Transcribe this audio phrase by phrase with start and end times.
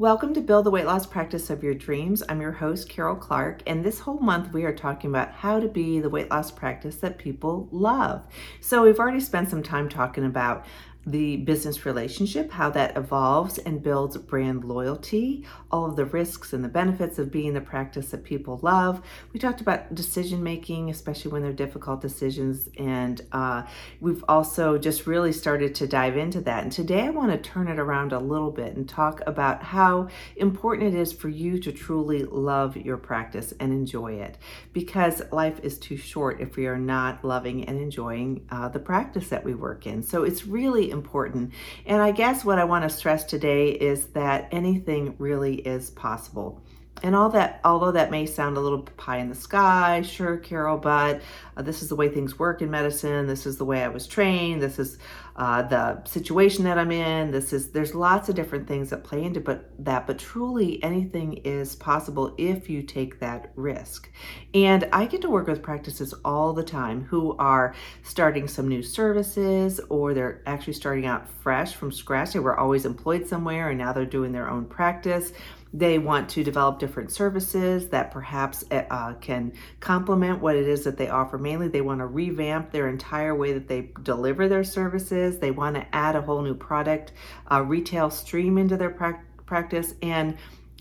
[0.00, 2.22] Welcome to Build the Weight Loss Practice of Your Dreams.
[2.26, 5.68] I'm your host, Karol Clark, and this whole month we are talking about how to
[5.68, 8.22] be the weight loss practice that people love.
[8.62, 10.64] So, we've already spent some time talking about
[11.06, 16.62] the business relationship, how that evolves and builds brand loyalty, all of the risks and
[16.62, 19.00] the benefits of being the practice that people love.
[19.32, 23.62] We talked about decision making, especially when they're difficult decisions, and uh,
[24.00, 26.64] we've also just really started to dive into that.
[26.64, 30.08] And today I want to turn it around a little bit and talk about how
[30.36, 34.36] important it is for you to truly love your practice and enjoy it,
[34.74, 39.28] because life is too short if we are not loving and enjoying uh, the practice
[39.28, 40.02] that we work in.
[40.02, 41.52] So it's really important.
[41.86, 46.62] And I guess what I want to stress today is that anything really is possible.
[47.02, 50.76] And all that, although that may sound a little pie in the sky, sure, Karol,
[50.76, 51.22] but
[51.56, 53.26] uh, this is the way things work in medicine.
[53.26, 54.60] This is the way I was trained.
[54.60, 54.98] This is
[55.36, 57.30] uh, the situation that I'm in.
[57.30, 61.34] This is there's lots of different things that play into but that, but truly anything
[61.44, 64.10] is possible if you take that risk.
[64.52, 68.82] And I get to work with practices all the time who are starting some new
[68.82, 72.34] services or they're actually starting out fresh from scratch.
[72.34, 75.32] They were always employed somewhere and now they're doing their own practice
[75.72, 80.84] they want to develop different services that perhaps eh, uh, can complement what it is
[80.84, 81.38] that they offer.
[81.38, 85.38] Mainly, they want to revamp their entire way that they deliver their services.
[85.38, 87.12] They want to add a whole new product,
[87.50, 89.94] uh, retail stream into their pra- practice.
[90.02, 90.36] And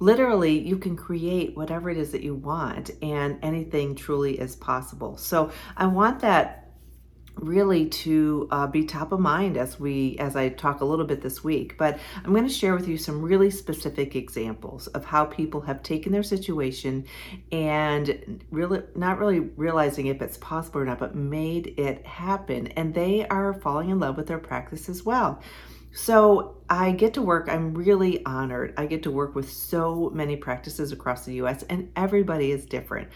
[0.00, 5.16] literally, you can create whatever it is that you want, and anything truly is possible.
[5.16, 6.61] So, I want that
[7.36, 11.20] really to uh, be top of mind as we as i talk a little bit
[11.20, 15.24] this week but i'm going to share with you some really specific examples of how
[15.24, 17.04] people have taken their situation
[17.50, 22.94] and really not really realizing if it's possible or not but made it happen and
[22.94, 25.40] they are falling in love with their practice as well
[25.94, 28.72] so I get to work, I'm really honored.
[28.78, 33.08] I get to work with so many practices across the US, and everybody is different.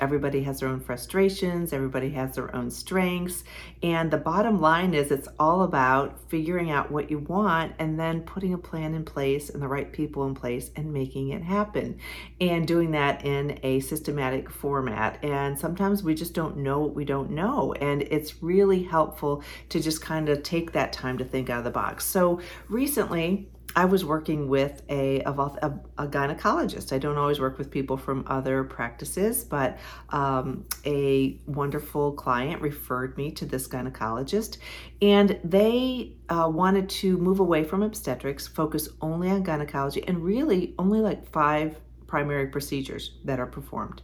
[0.00, 3.44] Everybody has their own frustrations, everybody has their own strengths.
[3.82, 8.22] And the bottom line is it's all about figuring out what you want and then
[8.22, 11.98] putting a plan in place and the right people in place and making it happen.
[12.40, 15.22] And doing that in a systematic format.
[15.24, 17.74] And sometimes we just don't know what we don't know.
[17.74, 21.64] And it's really helpful to just kind of take that time to think out of
[21.64, 22.04] the box.
[22.04, 26.92] So recently, I was working with a, a, a, gynecologist.
[26.92, 29.78] I don't always work with people from other practices, but
[30.10, 34.58] um, a wonderful client referred me to this gynecologist,
[35.00, 40.74] and they uh, wanted to move away from obstetrics, focus only on gynecology, and really
[40.78, 41.76] only like five
[42.10, 44.02] primary procedures that are performed.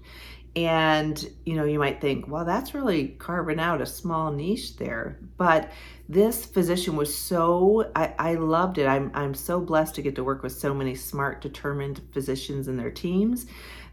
[0.55, 5.19] And you know, you might think, well, that's really carving out a small niche there.
[5.37, 5.71] But
[6.09, 8.87] this physician was so I, I loved it.
[8.87, 12.79] I'm I'm so blessed to get to work with so many smart, determined physicians and
[12.79, 13.47] their teams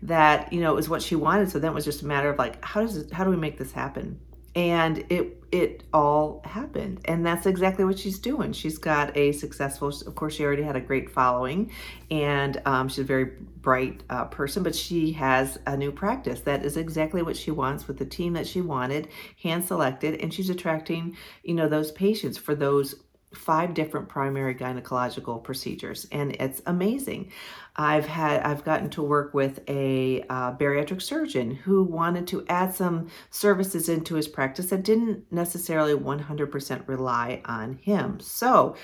[0.03, 1.49] that, you know, it was what she wanted.
[1.49, 3.37] So then it was just a matter of like, how does it, how do we
[3.37, 4.19] make this happen?
[4.55, 6.99] And it it all happened.
[7.05, 8.53] And that's exactly what she's doing.
[8.53, 11.71] She's got a successful of course she already had a great following
[12.09, 13.25] and um, she's a very
[13.61, 16.41] bright uh, person but she has a new practice.
[16.41, 19.09] That is exactly what she wants with the team that she wanted
[19.41, 22.95] hand selected and she's attracting you know those patients for those
[23.35, 27.31] five different primary gynecological procedures and it's amazing
[27.75, 32.73] i've had i've gotten to work with a uh, bariatric surgeon who wanted to add
[32.73, 38.75] some services into his practice that didn't necessarily 100% rely on him so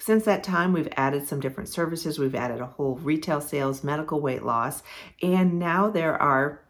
[0.00, 2.18] since that time, we've added some different services.
[2.18, 4.82] We've added a whole retail sales, medical weight loss,
[5.22, 6.60] and now there are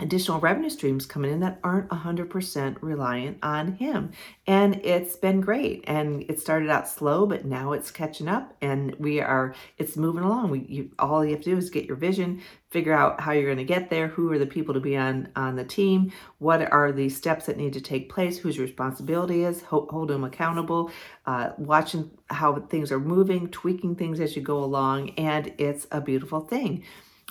[0.00, 4.12] additional revenue streams coming in that aren't 100% reliant on him.
[4.46, 5.84] And it's been great.
[5.86, 10.24] And it started out slow, but now it's catching up and we are, it's moving
[10.24, 10.50] along.
[10.50, 13.44] We, you, all you have to do is get your vision, figure out how you're
[13.44, 16.70] going to get there, who are the people to be on, on the team, what
[16.72, 20.90] are the steps that need to take place, whose responsibility is, hold, hold them accountable,
[21.26, 25.10] uh, watching how things are moving, tweaking things as you go along.
[25.10, 26.84] And it's a beautiful thing.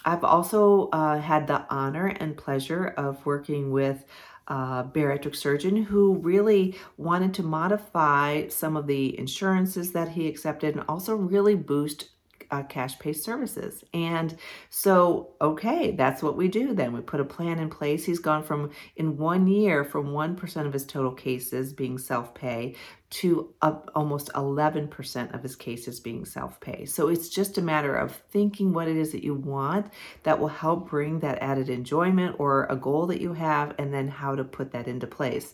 [0.06, 4.06] I've also uh, had the honor and pleasure of working with
[4.48, 10.76] a bariatric surgeon who really wanted to modify some of the insurances that he accepted
[10.76, 12.10] and also really boost
[12.52, 13.84] uh, cash pay services.
[13.94, 14.36] And
[14.70, 16.94] so, okay, that's what we do then.
[16.94, 18.06] We put a plan in place.
[18.06, 22.76] He's gone from, in one year, from 1% of his total cases being self pay
[23.10, 23.52] to
[23.96, 26.86] almost 11% of his cases being self pay.
[26.86, 29.88] So it's just a matter of thinking what it is that you want
[30.24, 34.08] that will help bring that added enjoyment or a goal that you have, and then
[34.08, 35.54] how to put that into place.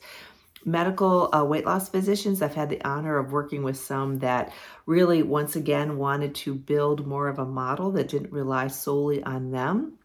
[0.65, 2.41] Medical uh, weight loss physicians.
[2.41, 4.51] I've had the honor of working with some that
[4.85, 9.51] really, once again, wanted to build more of a model that didn't rely solely on
[9.51, 9.99] them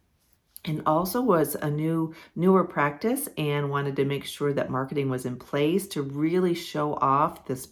[0.64, 5.24] and also was a new newer practice and wanted to make sure that marketing was
[5.24, 7.68] in place to really show off this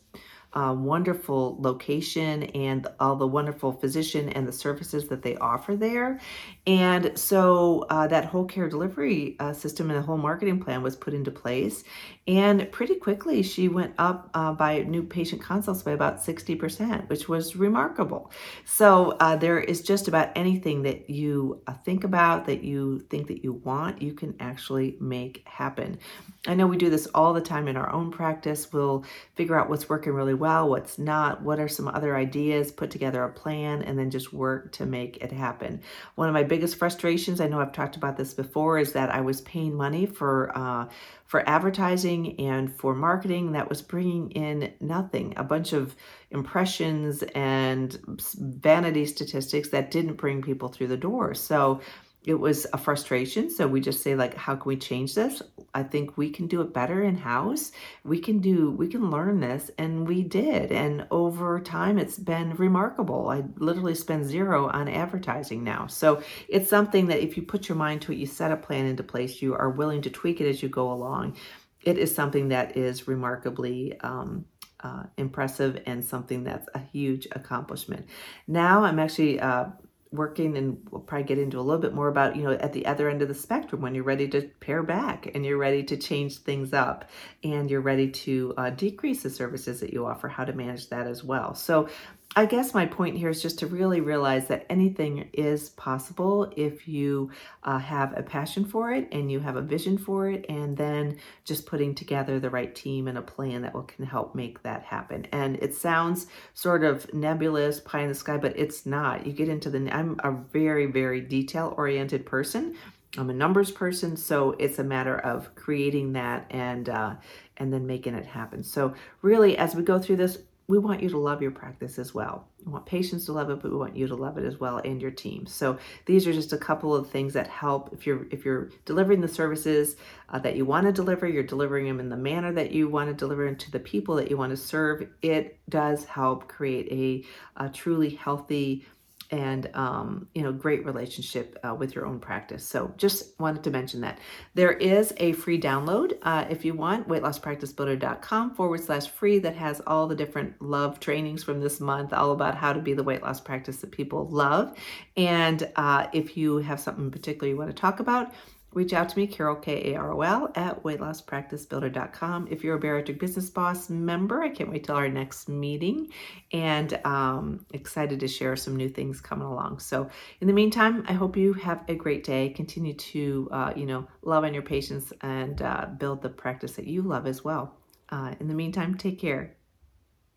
[0.55, 6.21] uh, wonderful location and all the wonderful physician and the services that they offer there.
[6.67, 10.97] And so uh, that whole care delivery uh, system and the whole marketing plan was
[10.97, 11.85] put into place.
[12.27, 17.29] And pretty quickly, she went up uh, by new patient consults by about 60%, which
[17.29, 18.31] was remarkable.
[18.65, 23.29] So uh, there is just about anything that you uh, think about, that you think
[23.29, 25.99] that you want, you can actually make happen.
[26.47, 28.73] I know we do this all the time in our own practice.
[28.73, 29.05] We'll
[29.35, 33.23] figure out what's working really well, what's not, what are some other ideas, put together
[33.25, 35.81] a plan, and then just work to make it happen.
[36.15, 39.21] One of my biggest frustrations, I know I've talked about this before, is that I
[39.21, 40.89] was paying money for uh,
[41.27, 45.95] for advertising and for marketing that was bringing in nothing, a bunch of
[46.31, 47.99] impressions and
[48.39, 51.35] vanity statistics that didn't bring people through the door.
[51.35, 51.83] So
[52.25, 53.49] it was a frustration.
[53.49, 55.41] So we just say like, how can we change this?
[55.75, 57.73] I think we can do it better in house.
[58.05, 59.71] We can do, we can learn this.
[59.79, 60.73] And we did.
[60.73, 63.29] And over time, it's been remarkable.
[63.31, 65.87] I literally spend zero on advertising now.
[65.87, 68.87] So it's something that if you put your mind to it, you set a plan
[68.87, 71.37] into place, you are willing to tweak it as you go along.
[71.83, 74.45] It is something that is remarkably um,
[74.81, 78.07] uh, impressive and something that's a huge accomplishment.
[78.47, 79.67] Now I'm actually uh,
[80.11, 82.87] working and we'll probably get into a little bit more about you know at the
[82.87, 85.97] other end of the spectrum when you're ready to pare back and you're ready to
[85.97, 87.09] change things up
[87.45, 91.07] and you're ready to uh, decrease the services that you offer how to manage that
[91.07, 91.55] as well.
[91.55, 91.89] So
[92.37, 96.87] I guess my point here is just to really realize that anything is possible if
[96.87, 97.31] you
[97.65, 101.17] uh, have a passion for it and you have a vision for it, and then
[101.45, 104.85] just putting together the right team and a plan that will can help make that
[104.85, 105.27] happen.
[105.33, 109.27] And it sounds sort of nebulous, pie in the sky, but it's not.
[109.27, 109.91] You get into the.
[109.91, 112.77] I'm a very very detail oriented person.
[113.17, 117.15] I'm a numbers person, so it's a matter of creating that and uh,
[117.57, 118.63] and then making it happen.
[118.63, 120.39] So really, as we go through this,
[120.69, 122.47] we want you to love your practice as well.
[122.65, 124.77] We want patients to love it, but we want you to love it as well
[124.85, 125.47] and your team.
[125.47, 129.23] So these are just a couple of things that help if you're if you're delivering
[129.23, 129.97] the services
[130.29, 133.09] uh, that you want to deliver, you're delivering them in the manner that you want
[133.09, 135.09] to deliver them to the people that you want to serve.
[135.23, 138.85] It does help create a, a truly healthy
[139.31, 142.65] and um, you know great relationship uh, with your own practice.
[142.65, 144.19] So just wanted to mention that.
[144.55, 149.81] There is a free download uh, if you want weightlosspracticebuilder.com forward slash free that has
[149.87, 153.23] all the different love trainings from this month all about how to be the weight
[153.23, 154.77] loss practice that people love.
[155.17, 158.33] And uh, if you have something in particular you want to talk about
[158.73, 162.49] reach out to me, Karol, K A R O L, at weightlosspracticebuilder.com.
[162.51, 166.09] If you're a Bariatric Business Boss member, I can't wait till our next meeting
[166.53, 169.81] and um, excited to share some new things coming along.
[169.81, 170.09] So,
[170.41, 172.51] in the meantime, I hope you have a great day.
[172.51, 176.87] Continue to, uh, you know, love on your patients and uh, build the practice that
[176.87, 177.75] you love as well.
[178.11, 179.58] Uh, in the meantime, take care.